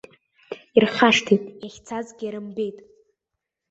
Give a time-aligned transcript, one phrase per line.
[0.77, 2.77] Ирхашҭит, иахьцазгьы рымбеит.